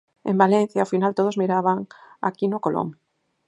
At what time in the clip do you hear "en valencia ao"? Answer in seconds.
0.29-0.91